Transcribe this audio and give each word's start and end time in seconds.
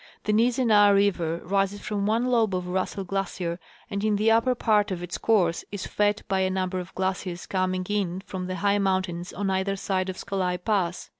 The 0.23 0.33
Nizzenah 0.33 0.95
river 0.95 1.41
rises 1.43 1.81
from 1.81 2.07
one 2.07 2.25
lobe 2.25 2.55
of 2.55 2.65
Russell 2.67 3.03
glacier 3.03 3.59
and 3.87 4.03
in 4.03 4.15
the 4.15 4.31
upper 4.31 4.55
part 4.55 4.89
of 4.89 5.03
its 5.03 5.19
course 5.19 5.63
is 5.71 5.85
fed 5.85 6.23
by 6.27 6.39
a 6.39 6.49
number 6.49 6.79
of 6.79 6.95
glaciers 6.95 7.45
coming 7.45 7.85
in 7.87 8.21
from 8.21 8.47
the 8.47 8.55
high 8.55 8.79
mountains 8.79 9.31
on 9.31 9.51
either 9.51 9.75
side 9.75 10.09
of 10.09 10.17
Scolai 10.17 10.57
pass. 10.57 11.07